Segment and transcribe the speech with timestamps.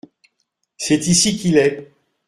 [0.77, 1.93] C’est ici qu’il est.